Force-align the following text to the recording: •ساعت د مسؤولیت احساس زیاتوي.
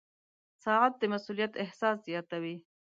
•ساعت 0.63 0.93
د 0.97 1.03
مسؤولیت 1.13 1.51
احساس 1.63 1.97
زیاتوي. 2.07 2.57